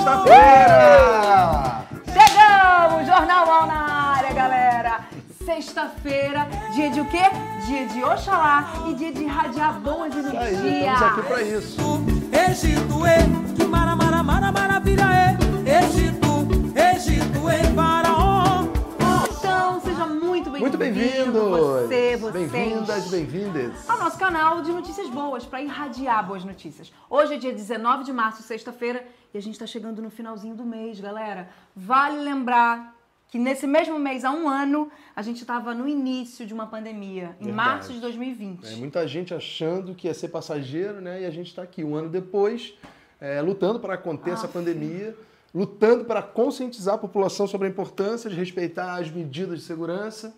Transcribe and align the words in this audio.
Sexta-feira! 0.00 1.84
Chegamos! 2.06 3.06
Jornal 3.06 3.46
Mal 3.46 3.66
na 3.66 4.14
área, 4.16 4.32
galera! 4.32 5.00
Sexta-feira, 5.44 6.48
dia 6.72 6.88
de 6.88 7.00
o 7.02 7.04
quê? 7.04 7.24
Dia 7.66 7.86
de 7.86 8.02
Oxalá 8.02 8.72
e 8.88 8.94
dia 8.94 9.12
de 9.12 9.24
irradiar 9.24 9.78
boas 9.80 10.14
Aí, 10.14 10.20
energias. 10.20 10.94
estamos 10.94 11.18
aqui 11.18 11.22
pra 11.28 11.42
isso. 11.42 12.02
Egito, 12.32 12.94
e, 13.06 13.54
que 13.54 13.64
mara, 13.64 13.94
mara, 13.94 14.22
mara, 14.22 14.50
maravilha, 14.50 15.04
e. 15.04 15.68
Egito, 15.68 16.48
Egito, 16.96 17.50
e, 17.50 17.74
faraó. 17.74 18.64
Então, 19.30 19.82
seja 19.82 20.06
muito 20.06 20.48
bem-vindo. 20.50 20.60
Muito 20.60 20.78
bem-vindos! 20.78 21.69
Você, 22.30 22.46
vocês. 22.46 22.52
Bem-vindas, 22.52 23.10
bem-vindas. 23.10 23.90
ao 23.90 23.98
nosso 23.98 24.16
canal 24.16 24.62
de 24.62 24.70
notícias 24.70 25.08
boas, 25.08 25.44
para 25.44 25.60
irradiar 25.60 26.24
boas 26.24 26.44
notícias. 26.44 26.92
Hoje 27.08 27.34
é 27.34 27.36
dia 27.36 27.52
19 27.52 28.04
de 28.04 28.12
março, 28.12 28.40
sexta-feira, 28.44 29.04
e 29.34 29.38
a 29.38 29.42
gente 29.42 29.54
está 29.54 29.66
chegando 29.66 30.00
no 30.00 30.10
finalzinho 30.10 30.54
do 30.54 30.64
mês, 30.64 31.00
galera. 31.00 31.48
Vale 31.74 32.18
lembrar 32.20 32.94
que 33.28 33.36
nesse 33.36 33.66
mesmo 33.66 33.98
mês, 33.98 34.24
há 34.24 34.30
um 34.30 34.48
ano, 34.48 34.90
a 35.14 35.22
gente 35.22 35.40
estava 35.40 35.74
no 35.74 35.88
início 35.88 36.46
de 36.46 36.54
uma 36.54 36.66
pandemia, 36.68 37.36
em 37.40 37.46
Verdade. 37.46 37.52
março 37.52 37.92
de 37.92 38.00
2020. 38.00 38.64
É, 38.64 38.76
muita 38.76 39.08
gente 39.08 39.34
achando 39.34 39.92
que 39.92 40.06
ia 40.06 40.14
ser 40.14 40.28
passageiro, 40.28 41.00
né? 41.00 41.22
E 41.22 41.26
a 41.26 41.30
gente 41.30 41.48
está 41.48 41.62
aqui 41.62 41.82
um 41.82 41.96
ano 41.96 42.08
depois, 42.08 42.74
é, 43.20 43.42
lutando 43.42 43.80
para 43.80 43.98
conter 43.98 44.34
essa 44.34 44.46
Aff. 44.46 44.52
pandemia, 44.52 45.16
lutando 45.52 46.04
para 46.04 46.22
conscientizar 46.22 46.94
a 46.94 46.98
população 46.98 47.48
sobre 47.48 47.66
a 47.66 47.70
importância 47.70 48.30
de 48.30 48.36
respeitar 48.36 48.94
as 48.94 49.10
medidas 49.10 49.58
de 49.58 49.64
segurança, 49.64 50.32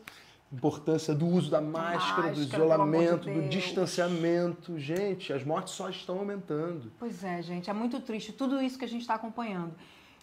importância 0.52 1.14
do 1.14 1.26
uso 1.26 1.50
da 1.50 1.60
máscara, 1.60 2.30
do 2.30 2.40
Máscara, 2.40 2.62
pelo 2.62 2.72
amor 2.72 2.98
de 2.98 3.04
isolamento, 3.04 3.30
do 3.30 3.48
distanciamento. 3.48 4.78
Gente, 4.78 5.32
as 5.32 5.42
mortes 5.42 5.72
só 5.72 5.88
estão 5.88 6.18
aumentando. 6.18 6.92
Pois 6.98 7.24
é, 7.24 7.40
gente, 7.40 7.70
é 7.70 7.72
muito 7.72 8.00
triste 8.00 8.32
tudo 8.32 8.60
isso 8.60 8.78
que 8.78 8.84
a 8.84 8.88
gente 8.88 9.00
está 9.00 9.14
acompanhando. 9.14 9.74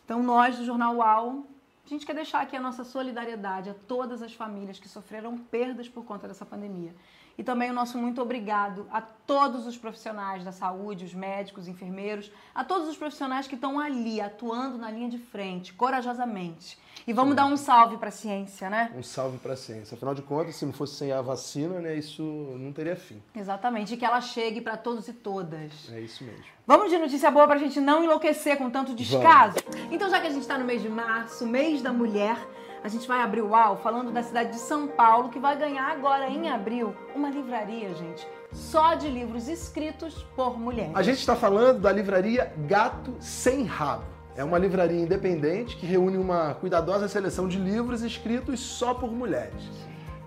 Então, 0.06 0.22
nós 0.22 0.58
do 0.58 0.66
Jornal 0.66 0.96
UAU, 0.98 1.48
a 1.86 1.90
gente 1.90 2.06
quer 2.06 2.14
deixar 2.14 2.42
aqui 2.42 2.56
a 2.56 2.62
nossa 2.62 2.84
solidariedade 2.84 3.70
a 3.72 3.74
todas 3.74 4.22
as 4.22 4.34
famílias 4.34 4.80
que 4.80 4.88
sofreram 4.88 5.38
perdas 5.38 5.90
por 5.90 6.06
conta 6.06 6.28
dessa 6.28 6.46
pandemia. 6.46 6.94
E 7.40 7.44
também 7.44 7.72
o 7.72 7.74
nosso 7.74 7.98
muito 7.98 8.22
obrigado 8.22 8.86
a 8.92 9.00
todos 9.00 9.66
os 9.66 9.78
profissionais 9.78 10.44
da 10.44 10.52
saúde, 10.52 11.06
os 11.06 11.14
médicos, 11.14 11.70
enfermeiros, 11.70 12.30
a 12.54 12.66
todos 12.66 12.90
os 12.90 12.98
profissionais 12.98 13.48
que 13.48 13.56
estão 13.56 13.80
ali, 13.80 14.20
atuando 14.20 14.78
na 14.78 14.92
linha 14.92 15.08
de 15.08 15.18
frente, 15.18 15.72
corajosamente. 15.72 16.78
E 17.08 17.14
vamos 17.14 17.38
dar 17.38 17.46
um 17.46 17.56
salve 17.56 17.96
para 17.96 18.10
a 18.10 18.12
ciência, 18.12 18.70
né? 18.70 18.92
Um 18.94 19.02
salve 19.02 19.38
para 19.38 19.54
a 19.54 19.56
ciência. 19.56 19.96
Afinal 19.96 20.14
de 20.14 20.22
contas, 20.22 20.58
se 20.58 20.66
não 20.66 20.74
fosse 20.74 20.96
sem 20.96 21.14
a 21.14 21.22
vacina, 21.22 21.80
né, 21.80 21.96
isso 21.96 22.22
não 22.60 22.74
teria 22.74 22.98
fim. 22.98 23.24
Exatamente, 23.34 23.94
e 23.94 23.98
que 23.98 24.04
ela 24.04 24.20
chegue 24.20 24.60
para 24.60 24.76
todos 24.76 25.08
e 25.08 25.14
todas. 25.14 25.90
É 25.94 26.02
isso 26.02 26.26
mesmo. 26.26 26.44
Vamos 26.68 26.92
de 26.92 26.98
notícia 26.98 27.32
boa 27.32 27.48
pra 27.48 27.58
gente 27.58 27.80
não 27.80 28.04
enlouquecer 28.04 28.58
com 28.58 28.70
tanto 28.70 28.94
descaso? 28.94 29.60
Então, 29.90 30.10
já 30.10 30.20
que 30.20 30.28
a 30.28 30.30
gente 30.30 30.46
tá 30.46 30.58
no 30.58 30.66
mês 30.66 30.82
de 30.82 30.90
março, 30.90 31.48
mês 31.48 31.82
da 31.82 31.94
mulher, 31.94 32.38
a 32.84 32.88
gente 32.88 33.08
vai 33.08 33.22
abrir 33.22 33.42
o 33.42 33.50
UAU 33.50 33.78
falando 33.78 34.12
da 34.12 34.24
cidade 34.24 34.52
de 34.52 34.60
São 34.60 34.88
Paulo, 34.88 35.30
que 35.30 35.40
vai 35.40 35.58
ganhar 35.58 35.92
agora 35.92 36.30
em 36.30 36.50
abril 36.50 36.96
uma 37.16 37.30
livraria, 37.30 37.94
gente, 37.94 38.28
só 38.52 38.96
de 38.96 39.10
livros 39.10 39.48
escritos 39.48 40.24
por 40.36 40.58
mulheres. 40.58 40.96
A 40.96 41.04
gente 41.04 41.20
está 41.20 41.36
falando 41.36 41.80
da 41.80 41.92
livraria 41.92 42.54
Gato 42.68 43.14
Sem 43.20 43.64
Rabo. 43.64 44.04
É 44.36 44.44
uma 44.44 44.58
livraria 44.58 45.02
independente 45.02 45.76
que 45.76 45.86
reúne 45.86 46.18
uma 46.18 46.54
cuidadosa 46.54 47.08
seleção 47.10 47.48
de 47.48 47.60
livros 47.60 48.02
escritos 48.02 48.60
só 48.60 48.94
por 48.94 49.12
mulheres. 49.12 49.64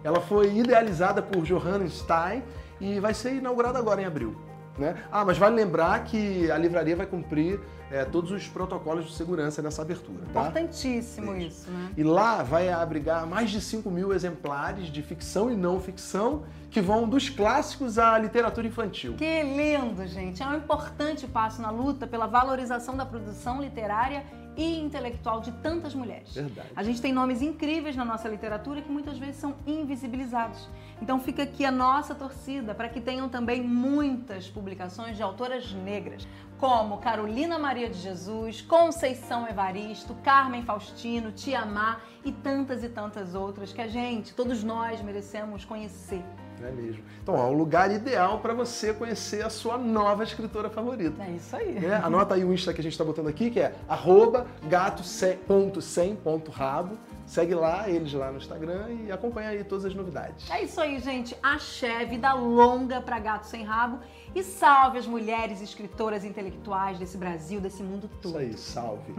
Ela 0.05 0.21
foi 0.21 0.55
idealizada 0.55 1.23
por 1.23 1.43
Johanna 1.43 1.89
Stein 1.89 2.43
e 2.81 3.01
vai 3.01 3.15
ser 3.15 3.35
inaugurada 3.35 3.79
agora 3.79 4.03
em 4.03 4.05
abril. 4.05 4.37
Né? 4.77 4.97
Ah, 5.11 5.25
mas 5.25 5.39
vale 5.39 5.55
lembrar 5.55 6.05
que 6.05 6.51
a 6.51 6.59
livraria 6.59 6.97
vai 6.97 7.07
cumprir 7.07 7.61
é, 7.93 8.07
todos 8.07 8.31
os 8.31 8.49
protocolos 8.49 9.05
de 9.05 9.13
segurança 9.13 9.61
nessa 9.61 9.83
abertura. 9.83 10.25
Tá? 10.33 10.41
Importantíssimo 10.41 11.37
isso, 11.37 11.71
né? 11.71 11.93
E 11.95 12.03
lá 12.03 12.43
vai 12.43 12.71
abrigar 12.71 13.27
mais 13.27 13.51
de 13.51 13.61
5 13.61 13.91
mil 13.91 14.15
exemplares 14.15 14.87
de 14.87 15.03
ficção 15.03 15.51
e 15.51 15.55
não 15.55 15.79
ficção 15.79 16.45
que 16.71 16.81
vão 16.81 17.07
dos 17.07 17.29
clássicos 17.29 17.99
à 17.99 18.19
literatura 18.19 18.67
infantil. 18.67 19.15
Que 19.15 19.43
lindo, 19.43 20.07
gente! 20.07 20.43
É 20.43 20.47
um 20.47 20.57
importante 20.57 21.27
passo 21.27 21.61
na 21.61 21.71
luta 21.71 22.07
pela 22.07 22.27
valorização 22.27 22.97
da 22.97 23.05
produção 23.05 23.61
literária 23.61 24.25
e 24.57 24.81
intelectual 24.81 25.41
de 25.41 25.51
tantas 25.53 25.95
mulheres. 25.95 26.35
Verdade. 26.35 26.69
A 26.77 26.83
gente 26.83 27.01
tem 27.01 27.13
nomes 27.13 27.41
incríveis 27.41 27.97
na 27.97 28.05
nossa 28.05 28.29
literatura 28.29 28.83
que 28.83 28.91
muitas 28.91 29.19
vezes 29.19 29.37
são 29.37 29.55
invisibilizados. 29.67 30.69
Então 31.01 31.19
fica 31.19 31.43
aqui 31.43 31.65
a 31.65 31.71
nossa 31.71 32.15
torcida 32.15 32.75
para 32.75 32.89
que 32.89 33.01
tenham 33.01 33.29
também 33.29 33.63
muitas 33.63 34.49
publicações 34.49 35.17
de 35.17 35.23
autoras 35.23 35.73
negras, 35.73 36.27
como 36.63 36.99
Carolina 36.99 37.59
Maria 37.59 37.91
de 37.91 37.99
Jesus, 37.99 38.61
Conceição 38.63 39.49
Evaristo, 39.49 40.15
Carmen 40.23 40.63
Faustino, 40.63 41.33
Tia 41.33 41.67
Má 41.67 42.01
e 42.25 42.31
tantas 42.31 42.85
e 42.85 42.89
tantas 42.89 43.35
outras 43.35 43.73
que 43.73 43.81
a 43.81 43.89
gente, 43.89 44.33
todos 44.33 44.63
nós, 44.63 45.03
merecemos 45.03 45.65
conhecer. 45.65 46.23
Não 46.63 46.69
é 46.69 46.73
mesmo? 46.73 47.03
Então, 47.23 47.35
ó, 47.35 47.49
o 47.49 47.53
lugar 47.53 47.91
ideal 47.91 48.39
para 48.39 48.55
você 48.55 48.95
conhecer 48.95 49.45
a 49.45 49.51
sua 49.51 49.77
nova 49.77 50.23
escritora 50.23 50.71
favorita. 50.71 51.21
É 51.23 51.31
isso 51.33 51.55
aí. 51.57 51.73
né? 51.73 52.01
Anota 52.03 52.35
aí 52.37 52.45
o 52.45 52.55
Insta 52.55 52.73
que 52.73 52.81
a 52.81 52.85
gente 52.85 52.93
está 52.93 53.05
botando 53.05 53.27
aqui, 53.29 53.51
que 53.51 53.59
é 53.61 53.75
arroba 53.89 54.47
gato.sem.rabo. 54.69 56.97
Segue 57.27 57.55
lá, 57.55 57.89
eles 57.89 58.13
lá 58.13 58.31
no 58.31 58.37
Instagram 58.39 58.89
e 59.07 59.13
acompanha 59.13 59.51
aí 59.51 59.65
todas 59.65 59.85
as 59.87 59.95
novidades. 59.95 60.51
É 60.51 60.63
isso 60.63 60.81
aí, 60.81 60.99
gente. 60.99 61.37
Axé, 61.43 62.05
vida 62.05 62.33
longa 62.35 63.01
pra 63.01 63.19
gato 63.19 63.45
sem 63.47 63.65
rabo. 63.65 63.99
E 64.35 64.43
salve 64.43 64.99
as 64.99 65.07
mulheres 65.07 65.63
escritoras 65.63 66.25
intelectuais 66.25 66.99
desse 66.99 67.17
Brasil, 67.17 67.61
desse 67.61 67.83
mundo 67.83 68.09
Isso 68.13 68.21
todo. 68.23 68.39
aí, 68.39 68.53
salve. 68.57 69.15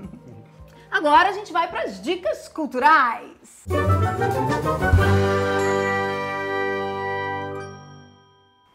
Agora 0.91 1.29
a 1.29 1.31
gente 1.31 1.51
vai 1.51 1.67
pras 1.69 2.01
dicas 2.01 2.47
culturais. 2.47 3.31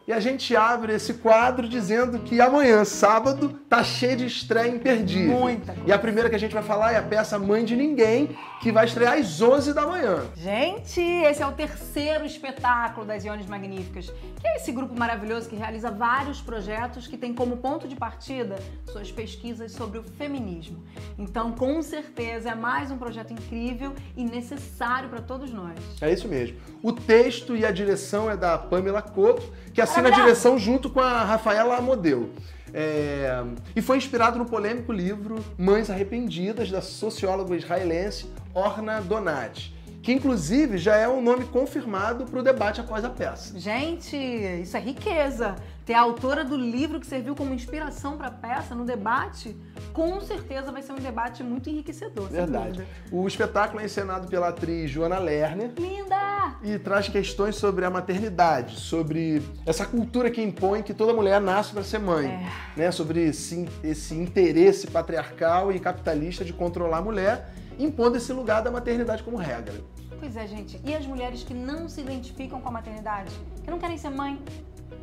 E 0.09 0.13
a 0.13 0.21
gente 0.21 0.57
abre 0.57 0.95
esse 0.95 1.13
quadro 1.13 1.69
dizendo 1.69 2.21
que 2.21 2.41
amanhã, 2.41 2.83
sábado, 2.83 3.61
tá 3.69 3.85
cheio 3.85 4.17
de 4.17 4.25
estreia 4.25 4.75
imperdível. 4.75 5.39
Muita 5.39 5.75
coisa. 5.75 5.87
E 5.87 5.93
a 5.93 5.99
primeira 5.99 6.31
que 6.31 6.35
a 6.35 6.39
gente 6.39 6.55
vai 6.55 6.63
falar 6.63 6.93
é 6.93 6.97
a 6.97 7.03
peça 7.03 7.39
Mãe 7.39 7.63
de 7.63 7.77
Ninguém, 7.77 8.35
que 8.63 8.73
vai 8.73 8.87
estrear 8.87 9.19
às 9.19 9.43
11 9.43 9.75
da 9.75 9.87
manhã. 9.87 10.23
Gente, 10.35 10.99
esse 10.99 11.43
é 11.43 11.47
o 11.47 11.53
terceiro 11.53 12.25
espetáculo 12.25 13.07
das 13.07 13.23
Iones 13.23 13.45
Magníficas, 13.45 14.07
que 14.41 14.49
é 14.49 14.57
esse 14.57 14.73
grupo 14.73 14.99
maravilhoso 14.99 15.47
que 15.47 15.55
realiza 15.55 15.91
vários 15.91 16.41
projetos 16.41 17.07
que 17.07 17.19
tem 17.19 17.35
como 17.35 17.59
ponto 17.59 17.87
de 17.87 17.95
partida 17.95 18.57
suas 18.91 19.13
pesquisas 19.13 19.73
sobre 19.73 19.99
o 19.99 20.03
feminismo. 20.03 20.83
Então, 21.19 21.53
com 21.53 21.83
certeza, 21.83 22.49
é 22.49 22.55
mais 22.55 22.91
um 22.91 22.97
projeto 22.97 23.35
incrível 23.35 23.95
e 24.17 24.25
necessário 24.25 25.11
para 25.11 25.21
todos 25.21 25.53
nós. 25.53 25.79
É 26.01 26.11
isso 26.11 26.27
mesmo. 26.27 26.57
O 26.83 26.95
texto 26.95 27.55
e 27.55 27.67
a 27.67 27.71
direção 27.71 28.31
é 28.31 28.39
da 28.39 28.57
Pamela 28.57 29.03
Couto, 29.03 29.53
que 29.75 29.83
assina 29.83 29.98
a 29.99 30.03
Maravilhosa. 30.03 30.23
direção 30.33 30.59
junto 30.59 30.89
com 30.91 31.01
a 31.01 31.25
Rafaela 31.25 31.77
Amodeu. 31.77 32.31
É, 32.73 33.43
E 33.75 33.81
foi 33.81 33.97
inspirado 33.97 34.39
no 34.39 34.45
polêmico 34.45 34.93
livro 34.93 35.43
Mães 35.57 35.89
Arrependidas, 35.89 36.71
da 36.71 36.83
socióloga 36.83 37.57
israelense 37.57 38.27
Orna 38.53 39.01
Donati, 39.01 39.75
que 40.03 40.13
inclusive 40.13 40.79
já 40.79 40.97
é 40.97 41.09
um 41.09 41.21
nome 41.21 41.45
confirmado 41.47 42.25
para 42.25 42.39
o 42.41 42.43
debate 42.43 42.81
após 42.81 43.05
a 43.05 43.11
peça. 43.11 43.59
Gente, 43.59 44.17
isso 44.17 44.77
é 44.77 44.81
riqueza. 44.81 45.57
Ter 45.85 45.95
a 45.95 46.01
autora 46.03 46.45
do 46.45 46.55
livro 46.57 47.01
que 47.01 47.07
serviu 47.07 47.35
como 47.35 47.55
inspiração 47.55 48.17
para 48.19 48.29
a 48.29 48.31
peça 48.31 48.75
no 48.75 48.85
debate, 48.85 49.57
com 49.93 50.21
certeza 50.21 50.71
vai 50.71 50.83
ser 50.83 50.93
um 50.93 50.97
debate 50.97 51.43
muito 51.43 51.69
enriquecedor. 51.71 52.29
Verdade. 52.29 52.87
O 53.11 53.27
espetáculo 53.27 53.81
é 53.81 53.87
encenado 53.87 54.29
pela 54.29 54.49
atriz 54.49 54.91
Joana 54.91 55.19
Lerner 55.19 55.73
Linda! 55.79 56.57
e 56.63 56.79
traz 56.79 57.09
questões 57.09 57.57
sobre 57.57 57.85
a 57.87 57.91
maternidade, 57.91 58.77
sobre 58.79 59.43
essa 59.65 59.87
cultura 59.87 60.31
que 60.31 60.43
impõe 60.43 60.83
que 60.83 60.93
toda 60.93 61.13
mulher 61.15 61.41
nasce 61.41 61.73
para 61.73 61.83
ser 61.83 61.99
mãe, 61.99 62.27
É. 62.27 62.47
né? 62.77 62.91
Sobre 62.91 63.25
esse, 63.25 63.67
esse 63.83 64.15
interesse 64.15 64.87
patriarcal 64.87 65.73
e 65.73 65.81
capitalista 65.81 66.45
de 66.45 66.53
controlar 66.53 66.99
a 66.99 67.03
mulher, 67.03 67.51
impondo 67.79 68.17
esse 68.17 68.33
lugar 68.33 68.63
da 68.63 68.71
maternidade 68.71 69.23
como 69.23 69.37
regra. 69.37 69.75
Pois 70.19 70.37
é, 70.37 70.47
gente. 70.47 70.81
E 70.85 70.95
as 70.95 71.07
mulheres 71.07 71.43
que 71.45 71.55
não 71.55 71.89
se 71.89 72.01
identificam 72.01 72.61
com 72.61 72.69
a 72.69 72.73
maternidade? 72.73 73.33
Que 73.63 73.71
não 73.71 73.79
querem 73.79 73.97
ser 73.97 74.11
mãe? 74.11 74.39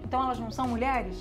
Então 0.03 0.21
elas 0.23 0.37
não 0.39 0.51
são 0.51 0.67
mulheres? 0.67 1.15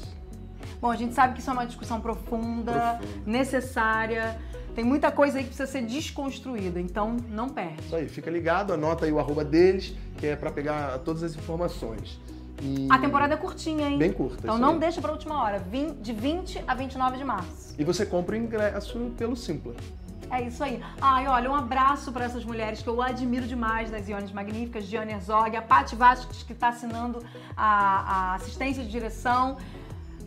Bom, 0.81 0.91
a 0.91 0.97
gente 0.97 1.15
sabe 1.15 1.35
que 1.35 1.41
isso 1.41 1.51
é 1.51 1.53
uma 1.53 1.67
discussão 1.67 2.01
profunda, 2.01 2.73
Profunda. 2.99 3.01
necessária. 3.25 4.37
Tem 4.75 4.85
muita 4.85 5.13
coisa 5.13 5.39
aí 5.39 5.45
que 5.45 5.51
precisa 5.51 5.71
ser 5.71 5.83
desconstruída, 5.83 6.81
então 6.81 7.17
não 7.31 7.49
perde. 7.49 7.81
Isso 7.83 7.95
aí, 7.95 8.09
fica 8.09 8.29
ligado, 8.31 8.73
anota 8.73 9.05
aí 9.05 9.13
o 9.13 9.21
arroba 9.21 9.45
deles, 9.45 9.95
que 10.19 10.27
é 10.27 10.35
para 10.37 10.51
pegar 10.51 10.99
todas 11.01 11.23
as 11.23 11.37
informações. 11.37 12.19
E- 12.61 12.89
A 12.91 12.99
temporada 12.99 13.35
é 13.35 13.37
curtinha, 13.37 13.89
hein? 13.89 13.99
Bem 13.99 14.13
curta, 14.13 14.39
Então 14.43 14.59
não 14.59 14.71
aí. 14.75 14.79
deixa 14.81 15.01
pra 15.01 15.13
última 15.13 15.41
hora. 15.43 15.61
De 16.01 16.13
20 16.13 16.63
a 16.67 16.75
29 16.75 17.17
de 17.19 17.25
março. 17.25 17.75
E 17.79 17.85
você 17.85 18.05
compra 18.05 18.35
o 18.35 18.39
ingresso 18.39 18.99
pelo 19.17 19.37
Simpla. 19.37 19.75
É 20.35 20.43
isso 20.49 20.65
aí. 20.65 20.83
Ai, 21.01 21.29
olha, 21.29 21.49
um 21.49 21.55
abraço 21.55 22.11
para 22.11 22.25
essas 22.25 22.45
mulheres 22.45 22.83
que 22.83 22.89
eu 22.89 23.01
admiro 23.01 23.47
demais 23.47 23.89
das 23.89 24.09
Iones 24.09 24.33
Magníficas, 24.33 24.85
Diane 24.85 25.13
Herzog, 25.13 25.57
a 25.57 25.63
Paty 25.63 25.95
Vasques, 25.95 26.43
que 26.43 26.53
está 26.53 26.69
assinando 26.71 27.25
a, 27.57 28.33
a 28.33 28.35
assistência 28.35 28.83
de 28.83 28.91
direção. 28.91 29.57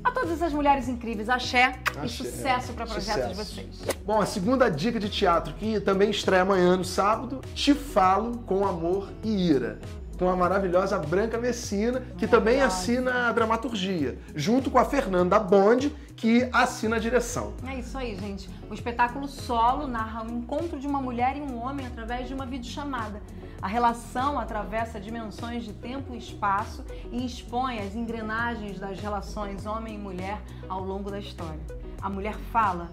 A 0.01 0.11
todas 0.11 0.31
essas 0.31 0.53
mulheres 0.53 0.87
incríveis, 0.87 1.27
axé, 1.27 1.79
e 1.95 1.99
Axé, 1.99 2.07
sucesso 2.07 2.71
para 2.71 2.85
projetos 2.85 3.29
de 3.29 3.35
vocês. 3.35 3.81
Bom, 4.05 4.21
a 4.21 4.25
segunda 4.25 4.69
dica 4.69 4.97
de 4.97 5.09
teatro, 5.09 5.53
que 5.55 5.81
também 5.81 6.09
estreia 6.09 6.43
amanhã 6.43 6.77
no 6.77 6.85
sábado, 6.85 7.41
Te 7.53 7.73
Falo 7.73 8.37
com 8.45 8.65
Amor 8.65 9.11
e 9.21 9.49
Ira. 9.49 9.79
Com 10.17 10.27
a 10.29 10.35
maravilhosa 10.35 10.97
Branca 10.97 11.37
Messina, 11.37 12.01
que 12.17 12.27
também 12.27 12.59
assina 12.59 13.29
a 13.29 13.31
dramaturgia, 13.31 14.17
junto 14.35 14.71
com 14.71 14.79
a 14.79 14.85
Fernanda 14.85 15.37
Bond, 15.37 15.95
que 16.15 16.49
assina 16.51 16.95
a 16.95 16.99
direção. 16.99 17.53
É 17.67 17.77
isso 17.77 17.95
aí, 17.95 18.15
gente. 18.15 18.49
O 18.67 18.73
espetáculo 18.73 19.27
solo 19.27 19.87
narra 19.87 20.23
o 20.23 20.31
encontro 20.31 20.79
de 20.79 20.87
uma 20.87 20.99
mulher 20.99 21.37
e 21.37 21.41
um 21.41 21.63
homem 21.63 21.85
através 21.85 22.27
de 22.27 22.33
uma 22.33 22.47
videochamada. 22.47 23.21
A 23.61 23.67
relação 23.67 24.39
atravessa 24.39 24.99
dimensões 24.99 25.63
de 25.63 25.73
tempo 25.73 26.15
e 26.15 26.17
espaço 26.17 26.83
e 27.11 27.23
expõe 27.23 27.77
as 27.77 27.95
engrenagens 27.95 28.79
das 28.79 28.99
relações 28.99 29.67
homem 29.67 29.95
e 29.95 29.97
mulher 29.99 30.41
ao 30.67 30.83
longo 30.83 31.11
da 31.11 31.19
história. 31.19 31.59
A 32.01 32.09
mulher 32.09 32.35
fala, 32.51 32.89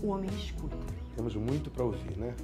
o 0.00 0.10
homem 0.10 0.30
escuta. 0.30 0.76
Temos 1.16 1.34
muito 1.34 1.70
para 1.70 1.84
ouvir, 1.84 2.16
né? 2.16 2.34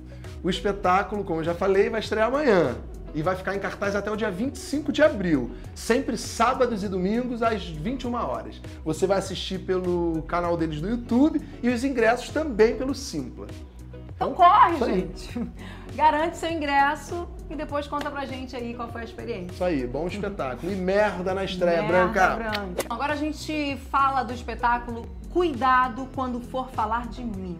O 0.42 0.50
espetáculo, 0.50 1.22
como 1.22 1.38
eu 1.38 1.44
já 1.44 1.54
falei, 1.54 1.88
vai 1.88 2.00
estrear 2.00 2.26
amanhã 2.26 2.76
e 3.18 3.22
vai 3.22 3.34
ficar 3.34 3.56
em 3.56 3.58
cartaz 3.58 3.96
até 3.96 4.08
o 4.12 4.14
dia 4.14 4.30
25 4.30 4.92
de 4.92 5.02
abril, 5.02 5.50
sempre 5.74 6.16
sábados 6.16 6.84
e 6.84 6.88
domingos 6.88 7.42
às 7.42 7.66
21 7.66 8.14
horas. 8.14 8.60
Você 8.84 9.08
vai 9.08 9.18
assistir 9.18 9.58
pelo 9.58 10.22
canal 10.22 10.56
deles 10.56 10.80
no 10.80 10.88
YouTube 10.88 11.42
e 11.60 11.68
os 11.68 11.82
ingressos 11.82 12.28
também 12.28 12.76
pelo 12.76 12.94
Simpla. 12.94 13.48
Então 14.14 14.32
corre, 14.34 14.74
isso 14.74 14.84
aí. 14.84 15.00
gente. 15.00 15.50
Garante 15.96 16.36
seu 16.36 16.48
ingresso 16.52 17.28
e 17.50 17.56
depois 17.56 17.88
conta 17.88 18.08
pra 18.08 18.24
gente 18.24 18.54
aí 18.54 18.72
qual 18.72 18.88
foi 18.88 19.00
a 19.00 19.04
experiência. 19.04 19.52
Isso 19.52 19.64
aí, 19.64 19.84
bom 19.84 20.06
espetáculo. 20.06 20.70
E 20.70 20.76
merda 20.76 21.34
na 21.34 21.42
estreia, 21.42 21.82
Merda, 21.82 21.88
Branca. 21.88 22.36
Branca. 22.36 22.84
Agora 22.88 23.14
a 23.14 23.16
gente 23.16 23.76
fala 23.90 24.22
do 24.22 24.32
espetáculo 24.32 25.08
Cuidado 25.30 26.08
quando 26.14 26.40
for 26.40 26.68
falar 26.70 27.08
de 27.08 27.24
mim. 27.24 27.58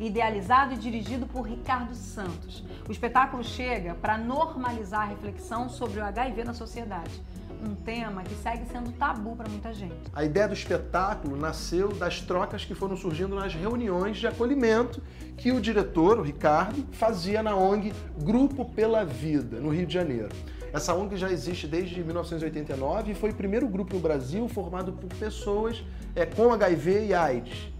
Idealizado 0.00 0.72
e 0.72 0.78
dirigido 0.78 1.26
por 1.26 1.42
Ricardo 1.42 1.94
Santos. 1.94 2.64
O 2.88 2.90
espetáculo 2.90 3.44
chega 3.44 3.94
para 3.94 4.16
normalizar 4.16 5.02
a 5.02 5.04
reflexão 5.04 5.68
sobre 5.68 6.00
o 6.00 6.04
HIV 6.04 6.42
na 6.42 6.54
sociedade. 6.54 7.22
Um 7.62 7.74
tema 7.74 8.22
que 8.22 8.34
segue 8.36 8.64
sendo 8.72 8.92
tabu 8.92 9.36
para 9.36 9.46
muita 9.50 9.74
gente. 9.74 9.94
A 10.14 10.24
ideia 10.24 10.48
do 10.48 10.54
espetáculo 10.54 11.36
nasceu 11.36 11.92
das 11.92 12.22
trocas 12.22 12.64
que 12.64 12.74
foram 12.74 12.96
surgindo 12.96 13.36
nas 13.36 13.54
reuniões 13.54 14.16
de 14.16 14.26
acolhimento 14.26 15.02
que 15.36 15.52
o 15.52 15.60
diretor, 15.60 16.18
o 16.18 16.22
Ricardo, 16.22 16.82
fazia 16.92 17.42
na 17.42 17.54
ONG 17.54 17.92
Grupo 18.22 18.64
pela 18.64 19.04
Vida, 19.04 19.60
no 19.60 19.68
Rio 19.68 19.86
de 19.86 19.92
Janeiro. 19.92 20.30
Essa 20.72 20.94
ONG 20.94 21.18
já 21.18 21.30
existe 21.30 21.66
desde 21.66 22.02
1989 22.02 23.12
e 23.12 23.14
foi 23.14 23.32
o 23.32 23.34
primeiro 23.34 23.68
grupo 23.68 23.96
no 23.96 24.00
Brasil 24.00 24.48
formado 24.48 24.92
por 24.92 25.10
pessoas 25.18 25.84
é, 26.14 26.24
com 26.24 26.50
HIV 26.54 27.08
e 27.08 27.12
AIDS. 27.12 27.70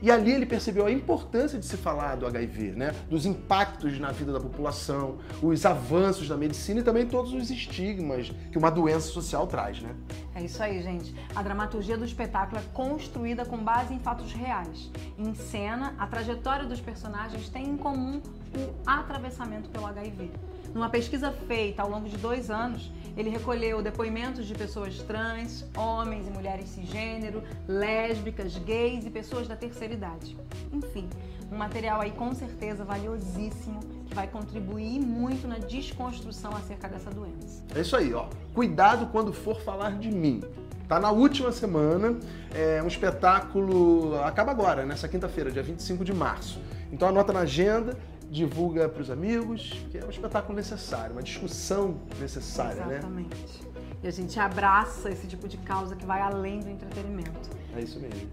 E 0.00 0.10
ali 0.10 0.32
ele 0.32 0.46
percebeu 0.46 0.86
a 0.86 0.92
importância 0.92 1.58
de 1.58 1.66
se 1.66 1.76
falar 1.76 2.16
do 2.16 2.26
HIV, 2.26 2.72
né? 2.72 2.94
dos 3.08 3.26
impactos 3.26 3.98
na 3.98 4.12
vida 4.12 4.32
da 4.32 4.40
população, 4.40 5.18
os 5.42 5.66
avanços 5.66 6.28
da 6.28 6.36
medicina 6.36 6.80
e 6.80 6.82
também 6.82 7.06
todos 7.06 7.32
os 7.32 7.50
estigmas 7.50 8.30
que 8.52 8.58
uma 8.58 8.70
doença 8.70 9.08
social 9.08 9.46
traz. 9.46 9.80
Né? 9.80 9.90
É 10.34 10.42
isso 10.44 10.62
aí, 10.62 10.82
gente. 10.82 11.14
A 11.34 11.42
dramaturgia 11.42 11.98
do 11.98 12.04
espetáculo 12.04 12.60
é 12.60 12.64
construída 12.72 13.44
com 13.44 13.58
base 13.58 13.92
em 13.92 13.98
fatos 13.98 14.32
reais. 14.32 14.90
Em 15.18 15.34
cena, 15.34 15.94
a 15.98 16.06
trajetória 16.06 16.66
dos 16.66 16.80
personagens 16.80 17.48
tem 17.48 17.68
em 17.68 17.76
comum 17.76 18.20
o 18.56 18.74
atravessamento 18.86 19.68
pelo 19.68 19.86
HIV. 19.86 20.30
Numa 20.74 20.88
pesquisa 20.88 21.32
feita 21.32 21.82
ao 21.82 21.90
longo 21.90 22.08
de 22.08 22.16
dois 22.16 22.50
anos, 22.50 22.90
ele 23.16 23.30
recolheu 23.30 23.82
depoimentos 23.82 24.46
de 24.46 24.54
pessoas 24.54 24.98
trans, 24.98 25.64
homens 25.76 26.28
e 26.28 26.30
mulheres 26.30 26.68
cisgênero, 26.68 27.42
lésbicas, 27.66 28.56
gays 28.58 29.04
e 29.04 29.10
pessoas 29.10 29.48
da 29.48 29.56
terceira 29.56 29.94
idade. 29.94 30.36
Enfim, 30.72 31.08
um 31.50 31.56
material 31.56 32.00
aí 32.00 32.12
com 32.12 32.32
certeza 32.34 32.84
valiosíssimo 32.84 33.80
que 34.06 34.14
vai 34.14 34.26
contribuir 34.26 35.00
muito 35.00 35.48
na 35.48 35.58
desconstrução 35.58 36.54
acerca 36.54 36.88
dessa 36.88 37.10
doença. 37.10 37.64
É 37.74 37.80
isso 37.80 37.96
aí, 37.96 38.14
ó. 38.14 38.26
Cuidado 38.54 39.06
quando 39.06 39.32
for 39.32 39.60
falar 39.62 39.98
de 39.98 40.10
mim. 40.10 40.42
Tá 40.86 40.98
na 40.98 41.10
última 41.10 41.52
semana, 41.52 42.18
é 42.54 42.82
um 42.82 42.86
espetáculo. 42.86 44.18
Acaba 44.22 44.50
agora, 44.50 44.86
nessa 44.86 45.06
quinta-feira, 45.06 45.50
dia 45.50 45.62
25 45.62 46.04
de 46.04 46.14
março. 46.14 46.60
Então 46.90 47.08
anota 47.08 47.32
na 47.32 47.40
agenda, 47.40 47.94
divulga 48.30 48.88
para 48.88 49.02
os 49.02 49.10
amigos, 49.10 49.72
que 49.90 49.98
é 49.98 50.04
um 50.04 50.10
espetáculo 50.10 50.54
necessário, 50.54 51.12
uma 51.12 51.22
discussão 51.22 52.00
necessária, 52.20 52.84
né? 52.84 52.98
Exatamente. 52.98 53.68
E 54.02 54.06
a 54.06 54.10
gente 54.12 54.38
abraça 54.38 55.10
esse 55.10 55.26
tipo 55.26 55.48
de 55.48 55.56
causa 55.58 55.96
que 55.96 56.06
vai 56.06 56.20
além 56.20 56.60
do 56.60 56.70
entretenimento. 56.70 57.50
É 57.76 57.80
isso 57.80 57.98
mesmo. 57.98 58.28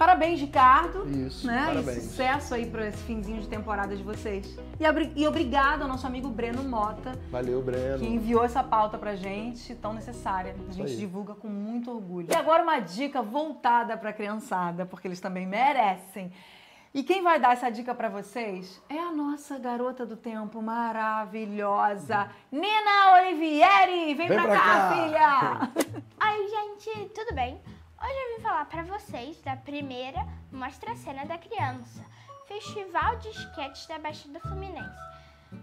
Parabéns, 0.00 0.40
Ricardo. 0.40 1.06
Isso, 1.10 1.46
né? 1.46 1.66
parabéns. 1.66 1.98
E 1.98 2.00
sucesso 2.08 2.54
aí 2.54 2.64
para 2.64 2.88
esse 2.88 3.02
finzinho 3.02 3.38
de 3.38 3.46
temporada 3.46 3.94
de 3.94 4.02
vocês. 4.02 4.58
E, 4.78 5.20
e 5.20 5.28
obrigado 5.28 5.82
ao 5.82 5.88
nosso 5.88 6.06
amigo 6.06 6.30
Breno 6.30 6.64
Mota, 6.64 7.12
Valeu, 7.30 7.60
Breno. 7.60 7.98
que 7.98 8.06
enviou 8.06 8.42
essa 8.42 8.64
pauta 8.64 8.96
pra 8.96 9.14
gente, 9.14 9.74
tão 9.74 9.92
necessária. 9.92 10.56
A 10.70 10.72
gente 10.72 10.96
divulga 10.96 11.34
com 11.34 11.48
muito 11.48 11.90
orgulho. 11.90 12.28
E 12.30 12.34
agora 12.34 12.62
uma 12.62 12.80
dica 12.80 13.20
voltada 13.20 13.94
pra 13.94 14.10
criançada, 14.10 14.86
porque 14.86 15.06
eles 15.06 15.20
também 15.20 15.46
merecem. 15.46 16.32
E 16.92 17.04
quem 17.04 17.22
vai 17.22 17.38
dar 17.38 17.52
essa 17.52 17.70
dica 17.70 17.94
pra 17.94 18.08
vocês 18.08 18.82
é 18.88 18.98
a 18.98 19.12
nossa 19.12 19.56
garota 19.58 20.04
do 20.04 20.16
tempo 20.16 20.60
maravilhosa, 20.60 22.28
Nina 22.50 23.12
Olivieri. 23.20 24.14
Vem, 24.14 24.26
Vem 24.26 24.28
pra, 24.28 24.42
pra 24.42 24.56
cá, 24.58 24.64
cá. 24.64 24.92
filha! 24.94 26.02
Oi, 26.32 26.48
gente, 26.48 27.08
tudo 27.10 27.32
bem? 27.32 27.60
Hoje 28.02 28.12
eu 28.12 28.36
vim 28.36 28.42
falar 28.42 28.64
pra 28.64 28.82
vocês 28.82 29.40
da 29.42 29.54
primeira 29.54 30.26
Mostra 30.50 30.96
Cena 30.96 31.24
da 31.26 31.38
Criança, 31.38 32.04
Festival 32.48 33.16
de 33.18 33.28
Esquetes 33.28 33.86
da 33.86 33.98
Baixada 33.98 34.40
Fluminense. 34.40 35.10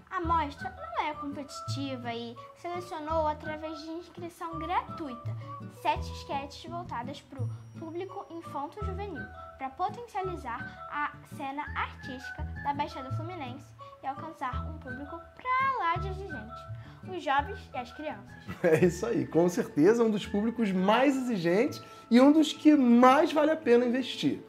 A 0.10 0.22
mostra 0.22 0.70
não 0.70 1.06
é 1.08 1.14
competitiva 1.16 2.14
e 2.14 2.38
selecionou 2.62 3.28
através 3.28 3.78
de 3.82 3.90
inscrição 3.90 4.58
gratuita 4.60 5.36
sete 5.82 6.12
esquetes 6.12 6.70
voltadas 6.70 7.22
para 7.22 7.42
o 7.42 7.50
público 7.80 8.26
infanto-juvenil, 8.30 9.24
para 9.58 9.70
potencializar 9.70 10.60
a 10.92 11.14
cena 11.36 11.64
artística 11.76 12.44
da 12.64 12.74
Baixada 12.74 13.12
Fluminense 13.12 13.66
e 14.04 14.08
alcançar 14.08 14.70
um 14.70 14.78
público 14.78 15.20
pra 15.36 15.80
lá 15.80 15.96
de 15.98 16.10
exigente, 16.10 17.16
os 17.16 17.24
jovens 17.24 17.60
e 17.74 17.78
as 17.78 17.92
crianças. 17.94 18.26
É 18.64 18.86
isso 18.86 19.06
aí, 19.06 19.26
com 19.26 19.48
certeza 19.50 20.04
um 20.04 20.10
dos 20.10 20.26
públicos 20.26 20.72
mais 20.72 21.16
exigentes 21.16 21.82
e 22.10 22.20
um 22.20 22.32
dos 22.32 22.54
que 22.54 22.76
mais 22.76 23.32
vale 23.32 23.52
a 23.52 23.56
pena 23.56 23.86
investir. 23.86 24.42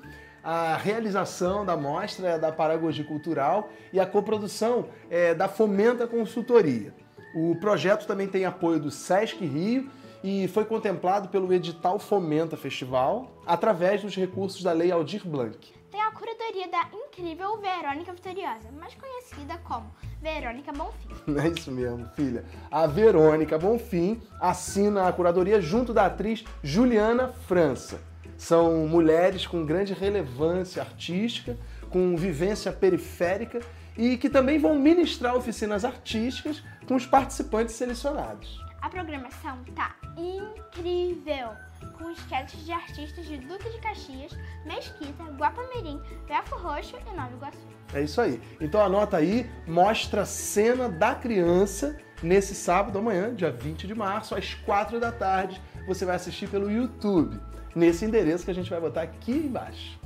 A 0.42 0.76
realização 0.76 1.66
da 1.66 1.76
mostra 1.76 2.28
é 2.30 2.38
da 2.38 2.52
Paragogia 2.52 3.04
Cultural 3.04 3.70
e 3.92 4.00
a 4.00 4.06
coprodução 4.06 4.88
é 5.10 5.34
da 5.34 5.48
Fomenta 5.48 6.06
Consultoria. 6.06 6.94
O 7.34 7.56
projeto 7.56 8.06
também 8.06 8.26
tem 8.26 8.44
apoio 8.44 8.80
do 8.80 8.90
Sesc 8.90 9.44
Rio 9.44 9.90
e 10.22 10.48
foi 10.48 10.64
contemplado 10.64 11.28
pelo 11.28 11.52
edital 11.52 11.98
Fomenta 11.98 12.56
Festival 12.56 13.30
através 13.46 14.02
dos 14.02 14.14
recursos 14.16 14.62
da 14.62 14.72
Lei 14.72 14.90
Aldir 14.90 15.26
Blanc. 15.26 15.56
Tem 15.90 16.00
a 16.02 16.10
curadoria 16.10 16.68
da 16.68 16.88
incrível 16.92 17.56
Verônica 17.58 18.12
Vitoriosa, 18.12 18.70
mais 18.78 18.94
conhecida 18.94 19.58
como 19.64 19.90
Verônica 20.20 20.72
Bonfim. 20.72 21.08
É 21.40 21.48
isso 21.48 21.70
mesmo, 21.70 22.08
filha. 22.14 22.44
A 22.70 22.86
Verônica 22.86 23.58
Bonfim 23.58 24.20
assina 24.40 25.08
a 25.08 25.12
curadoria 25.12 25.60
junto 25.60 25.92
da 25.92 26.06
atriz 26.06 26.44
Juliana 26.62 27.28
França. 27.46 28.00
São 28.36 28.86
mulheres 28.86 29.46
com 29.46 29.64
grande 29.64 29.92
relevância 29.92 30.82
artística, 30.82 31.56
com 31.90 32.16
vivência 32.16 32.70
periférica 32.70 33.60
e 33.96 34.16
que 34.16 34.30
também 34.30 34.58
vão 34.58 34.78
ministrar 34.78 35.34
oficinas 35.34 35.84
artísticas 35.84 36.62
com 36.86 36.94
os 36.94 37.04
participantes 37.04 37.74
selecionados. 37.74 38.67
A 38.80 38.88
programação 38.88 39.58
tá 39.74 39.96
incrível, 40.16 41.50
com 41.96 42.10
esquetes 42.10 42.64
de 42.64 42.72
artistas 42.72 43.26
de 43.26 43.38
Duque 43.38 43.68
de 43.70 43.78
Caxias, 43.78 44.32
Mesquita, 44.64 45.24
Guapamirim, 45.36 46.00
Belfo 46.26 46.56
Roxo 46.56 46.96
e 47.10 47.16
Nova 47.16 47.32
Iguaçu. 47.32 47.58
É 47.92 48.02
isso 48.02 48.20
aí. 48.20 48.40
Então 48.60 48.80
anota 48.80 49.16
aí, 49.16 49.50
mostra 49.66 50.22
a 50.22 50.26
cena 50.26 50.88
da 50.88 51.14
criança 51.14 51.98
nesse 52.22 52.54
sábado 52.54 52.98
amanhã, 52.98 53.34
dia 53.34 53.50
20 53.50 53.86
de 53.86 53.94
março, 53.94 54.34
às 54.34 54.54
4 54.54 55.00
da 55.00 55.10
tarde. 55.10 55.60
Você 55.86 56.04
vai 56.04 56.16
assistir 56.16 56.48
pelo 56.48 56.70
YouTube, 56.70 57.40
nesse 57.74 58.04
endereço 58.04 58.44
que 58.44 58.50
a 58.50 58.54
gente 58.54 58.70
vai 58.70 58.80
botar 58.80 59.02
aqui 59.02 59.32
embaixo. 59.32 59.98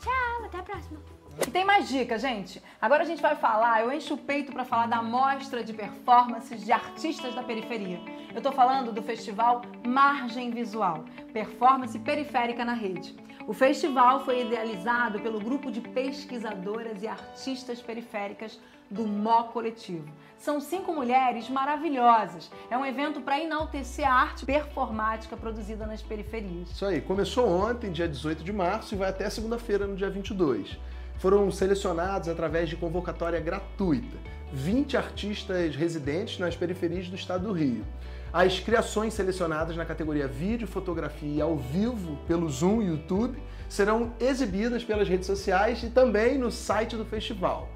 Tchau, 0.00 0.44
até 0.44 0.58
a 0.58 0.62
próxima. 0.62 1.00
E 1.44 1.50
tem 1.50 1.64
mais 1.64 1.88
dicas, 1.88 2.22
gente. 2.22 2.62
Agora 2.80 3.02
a 3.02 3.06
gente 3.06 3.20
vai 3.20 3.36
falar, 3.36 3.82
eu 3.82 3.92
encho 3.92 4.14
o 4.14 4.18
peito 4.18 4.52
para 4.52 4.64
falar 4.64 4.86
da 4.86 5.02
mostra 5.02 5.62
de 5.62 5.72
performances 5.74 6.64
de 6.64 6.72
artistas 6.72 7.34
da 7.34 7.42
periferia. 7.42 8.00
Eu 8.34 8.40
tô 8.40 8.52
falando 8.52 8.90
do 8.90 9.02
festival 9.02 9.62
Margem 9.86 10.50
Visual, 10.50 11.04
performance 11.32 11.98
periférica 11.98 12.64
na 12.64 12.72
rede. 12.72 13.14
O 13.46 13.52
festival 13.52 14.24
foi 14.24 14.42
idealizado 14.42 15.20
pelo 15.20 15.38
grupo 15.38 15.70
de 15.70 15.80
pesquisadoras 15.80 17.02
e 17.02 17.06
artistas 17.06 17.80
periféricas 17.80 18.58
do 18.90 19.06
Mó 19.06 19.44
Coletivo. 19.44 20.08
São 20.38 20.60
cinco 20.60 20.92
mulheres 20.92 21.48
maravilhosas. 21.48 22.50
É 22.70 22.76
um 22.76 22.84
evento 22.84 23.20
para 23.20 23.40
enaltecer 23.40 24.08
a 24.08 24.12
arte 24.12 24.44
performática 24.44 25.36
produzida 25.36 25.86
nas 25.86 26.02
periferias. 26.02 26.70
Isso 26.70 26.84
aí, 26.84 27.00
começou 27.00 27.48
ontem, 27.48 27.92
dia 27.92 28.08
18 28.08 28.42
de 28.42 28.52
março, 28.52 28.94
e 28.94 28.98
vai 28.98 29.10
até 29.10 29.28
segunda-feira, 29.30 29.86
no 29.86 29.96
dia 29.96 30.10
22. 30.10 30.76
Foram 31.18 31.50
selecionados 31.50 32.28
através 32.28 32.68
de 32.68 32.76
convocatória 32.76 33.40
gratuita 33.40 34.16
20 34.52 34.96
artistas 34.96 35.74
residentes 35.74 36.38
nas 36.38 36.56
periferias 36.56 37.08
do 37.08 37.16
estado 37.16 37.48
do 37.48 37.52
Rio. 37.52 37.84
As 38.32 38.60
criações 38.60 39.14
selecionadas 39.14 39.76
na 39.76 39.84
categoria 39.84 40.28
vídeo, 40.28 40.66
fotografia 40.66 41.36
e 41.36 41.40
ao 41.40 41.56
vivo 41.56 42.16
pelo 42.26 42.48
Zoom 42.48 42.82
e 42.82 42.86
YouTube 42.86 43.38
serão 43.68 44.12
exibidas 44.20 44.84
pelas 44.84 45.08
redes 45.08 45.26
sociais 45.26 45.82
e 45.82 45.88
também 45.88 46.38
no 46.38 46.50
site 46.50 46.96
do 46.96 47.04
festival. 47.04 47.68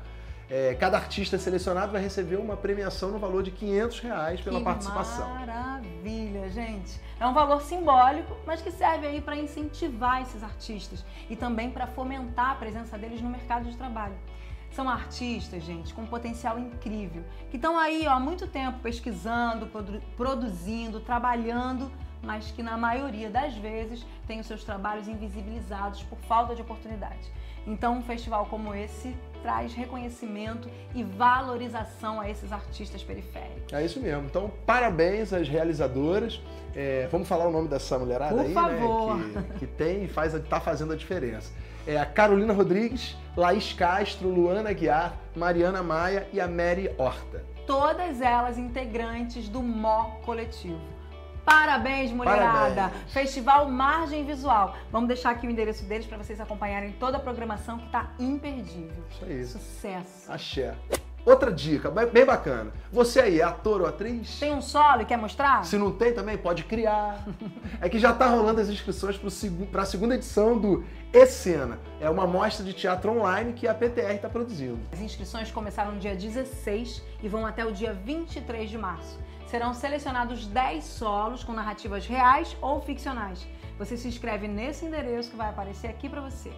É, 0.49 0.75
cada 0.75 0.97
artista 0.97 1.39
selecionado 1.39 1.93
vai 1.93 2.03
receber 2.03 2.37
uma 2.37 2.57
premiação 2.57 3.11
no 3.11 3.19
valor 3.19 3.43
de 3.43 3.53
500 3.53 4.01
reais 4.01 4.41
pela 4.41 4.59
que 4.59 4.65
participação. 4.65 5.29
Maravilha, 6.01 6.49
gente! 6.49 6.99
É 7.19 7.27
um 7.27 7.35
valor 7.35 7.61
simbólico, 7.61 8.35
mas 8.47 8.63
que 8.63 8.71
serve 8.71 9.07
aí 9.07 9.21
para 9.21 9.37
incentivar 9.37 10.23
esses 10.23 10.43
artistas 10.43 11.05
e 11.29 11.37
também 11.37 11.71
para 11.71 11.87
fomentar 11.87 12.53
a 12.53 12.55
presença 12.55 12.97
deles 12.97 13.21
no 13.21 13.29
mercado 13.29 13.69
de 13.69 13.77
trabalho. 13.77 14.15
São 14.71 14.89
artistas, 14.89 15.63
gente, 15.63 15.93
com 15.93 16.07
potencial 16.07 16.59
incrível, 16.59 17.23
que 17.51 17.57
estão 17.57 17.79
aí 17.79 18.07
ó, 18.09 18.13
há 18.13 18.21
muito 18.21 18.47
tempo 18.47 18.79
pesquisando, 18.79 19.67
produ 19.67 20.01
produzindo, 20.17 21.01
trabalhando, 21.01 21.93
mas 22.23 22.51
que 22.51 22.63
na 22.63 22.79
maioria 22.79 23.29
das 23.29 23.55
vezes 23.57 24.07
têm 24.27 24.41
os 24.41 24.47
seus 24.47 24.65
trabalhos 24.65 25.07
invisibilizados 25.07 26.03
por 26.05 26.19
falta 26.21 26.55
de 26.55 26.63
oportunidade. 26.63 27.31
Então, 27.67 27.99
um 27.99 28.03
festival 28.03 28.47
como 28.47 28.75
esse 28.75 29.15
traz 29.43 29.73
reconhecimento 29.73 30.69
e 30.95 31.03
valorização 31.03 32.21
a 32.21 32.29
esses 32.29 32.53
artistas 32.53 33.03
periféricos. 33.03 33.73
É 33.73 33.85
isso 33.85 34.01
mesmo. 34.01 34.25
Então, 34.27 34.51
parabéns 34.67 35.33
às 35.33 35.49
realizadoras. 35.49 36.41
É, 36.75 37.09
vamos 37.11 37.27
falar 37.27 37.49
o 37.49 37.51
nome 37.51 37.69
dessa 37.69 37.99
mulherada 37.99 38.35
Por 38.37 38.45
aí, 38.45 38.53
favor. 38.53 39.17
né? 39.17 39.45
Que, 39.53 39.59
que 39.61 39.67
tem 39.67 40.05
e 40.05 40.09
faz, 40.09 40.35
tá 40.49 40.61
fazendo 40.61 40.93
a 40.93 40.97
diferença. 40.97 41.53
É 41.87 41.97
a 41.97 42.05
Carolina 42.05 42.53
Rodrigues, 42.53 43.17
Laís 43.37 43.73
Castro, 43.73 44.29
Luana 44.29 44.73
Guiar, 44.73 45.17
Mariana 45.35 45.83
Maia 45.83 46.29
e 46.33 46.41
a 46.41 46.47
Mary 46.47 46.91
Horta. 46.99 47.43
Todas 47.67 48.21
elas 48.21 48.59
integrantes 48.59 49.49
do 49.49 49.63
Mó 49.63 50.19
Coletivo. 50.25 50.81
Parabéns, 51.51 52.13
mulherada! 52.13 52.75
Parabéns. 52.75 53.13
Festival 53.13 53.69
Margem 53.69 54.25
Visual. 54.25 54.77
Vamos 54.93 55.09
deixar 55.09 55.31
aqui 55.31 55.49
o 55.49 55.51
endereço 55.51 55.85
deles 55.85 56.07
para 56.07 56.17
vocês 56.17 56.41
acompanharem 56.41 56.93
toda 56.93 57.17
a 57.17 57.21
programação 57.21 57.77
que 57.77 57.87
está 57.87 58.13
imperdível. 58.21 59.05
Isso 59.11 59.25
aí. 59.25 59.45
Sucesso! 59.45 60.33
Axé. 60.33 60.77
Outra 61.27 61.53
dica, 61.53 61.91
bem 61.91 62.25
bacana. 62.25 62.73
Você 62.93 63.21
aí 63.21 63.41
é 63.41 63.43
ator 63.43 63.83
ou 63.83 63.87
atriz? 63.87 64.39
Tem 64.39 64.55
um 64.55 64.63
solo 64.63 65.03
e 65.03 65.05
quer 65.05 65.19
mostrar? 65.19 65.65
Se 65.65 65.77
não 65.77 65.93
tem 65.93 66.15
também, 66.15 66.39
pode 66.39 66.63
criar. 66.65 67.27
É 67.81 67.89
que 67.89 67.99
já 67.99 68.13
tá 68.13 68.27
rolando 68.27 68.61
as 68.61 68.69
inscrições 68.69 69.19
para 69.71 69.83
a 69.83 69.87
segunda 69.87 70.15
edição 70.15 70.57
do 70.57 70.85
Escena. 71.13 71.79
É 72.01 72.09
uma 72.09 72.27
mostra 72.27 72.65
de 72.65 72.73
teatro 72.73 73.11
online 73.11 73.53
que 73.53 73.67
a 73.67 73.75
PTR 73.75 74.15
está 74.15 74.29
produzindo. 74.31 74.79
As 74.93 75.01
inscrições 75.01 75.51
começaram 75.51 75.93
no 75.93 75.99
dia 75.99 76.15
16 76.15 77.03
e 77.23 77.29
vão 77.29 77.45
até 77.45 77.67
o 77.67 77.73
dia 77.73 77.93
23 77.93 78.71
de 78.71 78.79
março. 78.79 79.19
Serão 79.51 79.75
selecionados 79.75 80.47
10 80.47 80.85
solos 80.85 81.43
com 81.43 81.53
narrativas 81.53 82.07
reais 82.07 82.57
ou 82.63 82.81
ficcionais. 82.81 83.45
Você 83.81 83.97
se 83.97 84.07
inscreve 84.07 84.47
nesse 84.47 84.85
endereço 84.87 85.33
que 85.33 85.37
vai 85.37 85.49
aparecer 85.49 85.89
aqui 85.89 86.09
para 86.09 86.21
você. 86.21 86.53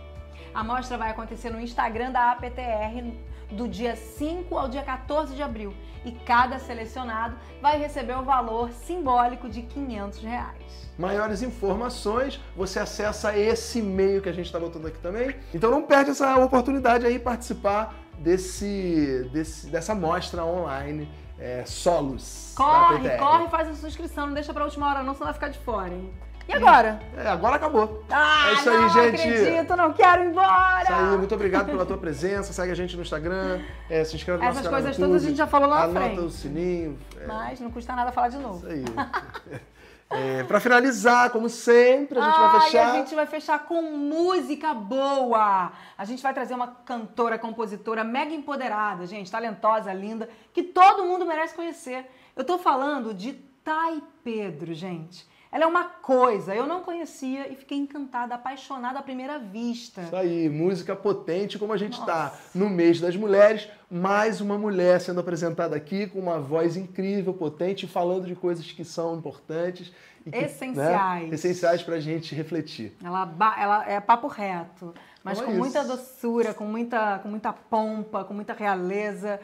A 0.52 0.62
mostra 0.62 0.98
vai 0.98 1.10
acontecer 1.10 1.48
no 1.48 1.58
Instagram 1.58 2.10
da 2.12 2.32
APTR 2.32 3.14
do 3.50 3.66
dia 3.66 3.96
5 3.96 4.54
ao 4.58 4.68
dia 4.68 4.82
14 4.82 5.34
de 5.34 5.42
abril 5.42 5.72
e 6.04 6.12
cada 6.12 6.58
selecionado 6.58 7.34
vai 7.62 7.78
receber 7.78 8.14
o 8.18 8.24
valor 8.24 8.70
simbólico 8.72 9.48
de 9.48 9.62
500 9.62 10.18
reais. 10.18 10.90
Maiores 10.98 11.40
informações, 11.40 12.38
você 12.54 12.78
acessa 12.78 13.34
esse 13.34 13.78
e-mail 13.78 14.20
que 14.20 14.28
a 14.28 14.34
gente 14.34 14.46
está 14.46 14.60
botando 14.60 14.86
aqui 14.86 14.98
também. 14.98 15.34
Então 15.54 15.70
não 15.70 15.82
perde 15.82 16.10
essa 16.10 16.36
oportunidade 16.36 17.06
aí 17.06 17.18
participar 17.18 17.94
desse, 18.18 19.30
desse, 19.32 19.68
dessa 19.68 19.94
mostra 19.94 20.44
online 20.44 21.08
é, 21.42 21.64
Solos. 21.66 22.52
Corre, 22.56 23.10
corre 23.18 23.44
e 23.46 23.48
faz 23.48 23.68
a 23.68 23.74
sua 23.74 23.88
inscrição, 23.88 24.26
não 24.26 24.34
deixa 24.34 24.54
pra 24.54 24.64
última 24.64 24.88
hora 24.88 25.02
não, 25.02 25.12
senão 25.12 25.26
vai 25.26 25.34
ficar 25.34 25.48
de 25.48 25.58
fora, 25.58 25.88
hein? 25.92 26.12
E 26.48 26.52
agora? 26.52 27.00
É, 27.16 27.28
agora 27.28 27.56
acabou. 27.56 28.04
Ah, 28.10 28.48
é 28.50 28.52
isso 28.54 28.70
aí, 28.70 28.76
não 28.76 28.88
gente. 28.88 29.22
acredito, 29.22 29.76
não 29.76 29.92
quero 29.92 30.24
ir 30.24 30.28
embora! 30.28 30.82
Isso 30.82 30.92
aí, 30.92 31.18
muito 31.18 31.34
obrigado 31.34 31.66
pela 31.66 31.86
tua 31.86 31.96
presença. 31.96 32.52
Segue 32.52 32.72
a 32.72 32.74
gente 32.74 32.96
no 32.96 33.02
Instagram, 33.02 33.60
é, 33.88 34.04
se 34.04 34.16
inscreve 34.16 34.38
no 34.42 34.44
Essas 34.44 34.56
nosso 34.56 34.68
canal 34.68 34.80
coisas 34.82 34.98
no 34.98 35.06
todas 35.06 35.24
a 35.24 35.28
gente 35.28 35.36
já 35.38 35.46
falou 35.46 35.68
lá 35.68 35.78
na 35.78 35.84
Anota 35.84 36.00
frente. 36.00 36.20
o 36.20 36.30
sininho. 36.30 36.98
É, 37.20 37.26
Mas 37.26 37.60
não 37.60 37.70
custa 37.70 37.94
nada 37.94 38.10
falar 38.12 38.28
de 38.28 38.38
novo. 38.38 38.58
isso 38.58 38.66
aí. 38.66 38.84
É, 40.14 40.44
pra 40.44 40.60
finalizar, 40.60 41.30
como 41.30 41.48
sempre, 41.48 42.18
a 42.18 42.22
gente 42.22 42.36
vai 42.36 42.46
Ai, 42.46 42.60
fechar. 42.60 42.90
a 42.90 42.96
gente 42.96 43.14
vai 43.14 43.26
fechar 43.26 43.58
com 43.60 43.82
música 43.82 44.74
boa. 44.74 45.72
A 45.96 46.04
gente 46.04 46.22
vai 46.22 46.34
trazer 46.34 46.54
uma 46.54 46.68
cantora, 46.68 47.38
compositora 47.38 48.04
mega 48.04 48.34
empoderada, 48.34 49.06
gente, 49.06 49.30
talentosa, 49.30 49.92
linda, 49.92 50.28
que 50.52 50.62
todo 50.62 51.04
mundo 51.04 51.24
merece 51.24 51.54
conhecer. 51.54 52.06
Eu 52.36 52.44
tô 52.44 52.58
falando 52.58 53.14
de 53.14 53.32
Thay 53.64 54.02
Pedro, 54.24 54.74
gente. 54.74 55.26
Ela 55.52 55.64
é 55.64 55.66
uma 55.66 55.84
coisa, 55.84 56.54
eu 56.54 56.66
não 56.66 56.80
conhecia 56.80 57.52
e 57.52 57.54
fiquei 57.54 57.76
encantada, 57.76 58.34
apaixonada 58.34 58.98
à 59.00 59.02
primeira 59.02 59.38
vista. 59.38 60.00
Isso 60.00 60.16
aí, 60.16 60.48
música 60.48 60.96
potente, 60.96 61.58
como 61.58 61.74
a 61.74 61.76
gente 61.76 62.00
está 62.00 62.32
no 62.54 62.70
mês 62.70 62.98
das 62.98 63.14
mulheres, 63.14 63.68
mais 63.90 64.40
uma 64.40 64.56
mulher 64.56 64.98
sendo 64.98 65.20
apresentada 65.20 65.76
aqui 65.76 66.06
com 66.06 66.18
uma 66.18 66.40
voz 66.40 66.74
incrível, 66.78 67.34
potente, 67.34 67.86
falando 67.86 68.26
de 68.26 68.34
coisas 68.34 68.72
que 68.72 68.82
são 68.82 69.14
importantes 69.18 69.92
e 70.24 70.30
que, 70.30 70.38
Essenciais. 70.38 71.28
Né, 71.28 71.34
essenciais 71.34 71.82
para 71.82 71.96
a 71.96 72.00
gente 72.00 72.34
refletir. 72.34 72.96
Ela, 73.04 73.30
ela 73.58 73.86
é 73.86 74.00
papo 74.00 74.28
reto, 74.28 74.94
mas 75.22 75.36
Então 75.38 75.42
é 75.42 75.46
com 75.46 75.52
isso. 75.52 75.60
muita 75.60 75.84
doçura, 75.84 76.54
com 76.54 76.64
muita, 76.64 77.18
com 77.18 77.28
muita 77.28 77.52
pompa, 77.52 78.24
com 78.24 78.32
muita 78.32 78.54
realeza, 78.54 79.38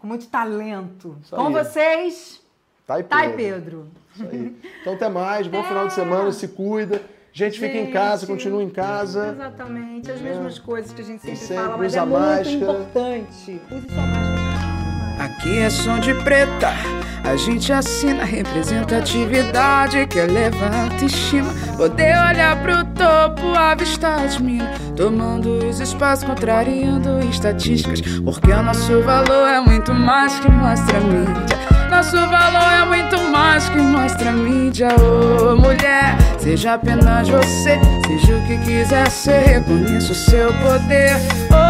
com 0.00 0.08
muito 0.08 0.26
talento. 0.26 1.16
Isso 1.22 1.36
com 1.36 1.46
aí. 1.46 1.52
vocês, 1.52 2.42
Thay 2.86 3.02
Thay 3.04 3.32
Pedro. 3.34 3.88
Isso 4.14 4.26
aí. 4.30 4.56
Então 4.80 4.94
até 4.94 5.08
mais, 5.08 5.46
bom 5.46 5.62
final 5.62 5.86
de 5.86 5.94
semana, 5.94 6.32
se 6.32 6.48
cuida. 6.48 7.00
Gente, 7.32 7.58
fica 7.58 7.78
em 7.78 7.90
casa, 7.90 8.26
Gente, 8.26 8.36
continua 8.36 8.62
em 8.62 8.68
casa. 8.68 9.28
Exatamente, 9.28 10.10
as 10.10 10.20
mesmas 10.20 10.58
coisas 10.58 10.92
que 10.92 11.00
a 11.00 11.04
gente 11.04 11.22
sempre, 11.22 11.36
sempre 11.38 11.64
fala, 11.64 11.78
mas 11.78 11.92
usa 11.92 11.98
é 11.98 12.04
muito 12.04 12.20
máscara. 12.20 12.50
importante. 12.50 13.60
Use 13.70 13.88
sua 13.88 14.02
máscara. 14.06 14.41
Aqui 15.22 15.60
é 15.60 15.70
som 15.70 16.00
de 16.00 16.12
preta, 16.14 16.72
a 17.22 17.36
gente 17.36 17.72
assina 17.72 18.24
representatividade 18.24 20.04
que 20.08 20.18
eleva 20.18 20.66
a 20.66 20.82
autoestima. 20.82 21.48
Poder 21.76 22.12
olhar 22.28 22.60
pro 22.60 22.84
topo, 22.86 23.56
avistar 23.56 24.24
as 24.24 24.38
minas, 24.38 24.76
tomando 24.96 25.64
os 25.68 25.78
espaços, 25.78 26.24
contrariando 26.24 27.20
estatísticas. 27.30 28.00
Porque 28.00 28.50
o 28.50 28.62
nosso 28.64 29.00
valor 29.02 29.46
é 29.46 29.60
muito 29.60 29.94
mais 29.94 30.40
que 30.40 30.50
mostra 30.50 30.98
a 30.98 31.00
mídia. 31.00 31.62
Nosso 31.88 32.16
valor 32.16 32.72
é 32.72 32.84
muito 32.84 33.16
mais 33.30 33.68
que 33.68 33.78
mostra 33.78 34.28
a 34.28 34.32
mídia. 34.32 34.88
Ô 34.96 35.54
mulher, 35.54 36.16
seja 36.36 36.74
apenas 36.74 37.28
você, 37.28 37.78
seja 38.08 38.34
o 38.34 38.46
que 38.48 38.58
quiser 38.58 39.08
ser, 39.08 39.40
reconheça 39.42 40.10
o 40.10 40.16
seu 40.16 40.52
poder. 40.54 41.14
Ô 41.52 41.61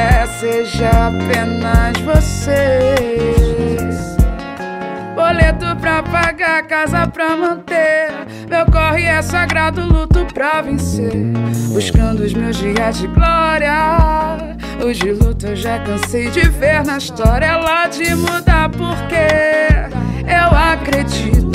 mulher, 0.00 0.26
seja 0.28 0.90
apenas 1.08 2.00
você. 2.00 2.94
Boleto 5.14 5.76
pra 5.80 6.02
pagar, 6.02 6.62
casa 6.66 7.06
pra 7.06 7.36
manter. 7.36 8.10
Meu 8.48 8.64
corre 8.66 9.04
é 9.04 9.20
sagrado, 9.20 9.82
luto 9.82 10.26
pra 10.32 10.62
vencer. 10.62 11.12
Buscando 11.72 12.20
os 12.20 12.32
meus 12.32 12.56
dias 12.56 12.98
de 12.98 13.06
glória. 13.08 14.56
Os 14.84 14.96
de 14.96 15.12
luta 15.12 15.48
eu 15.48 15.56
já 15.56 15.78
cansei 15.80 16.30
de 16.30 16.48
ver 16.48 16.84
na 16.84 16.96
história. 16.96 17.56
Lá 17.56 17.86
de 17.86 18.14
mudar 18.14 18.70
porque 18.70 19.14
eu 20.26 20.56
acredito. 20.56 21.49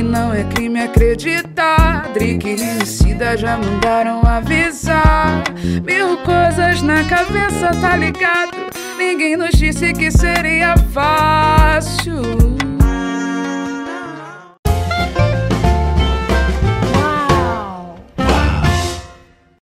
E 0.00 0.02
não 0.02 0.32
é 0.32 0.44
crime 0.44 0.80
acreditar. 0.80 2.10
Drick 2.14 2.48
e 2.48 2.54
Rimicida 2.54 3.36
já 3.36 3.58
mandaram 3.58 4.22
avisar. 4.24 5.44
Mil 5.84 6.16
coisas 6.24 6.80
na 6.80 7.04
cabeça, 7.04 7.70
tá 7.82 7.98
ligado? 7.98 8.56
Ninguém 8.96 9.36
nos 9.36 9.50
disse 9.50 9.92
que 9.92 10.10
seria 10.10 10.74
fácil. 10.94 12.49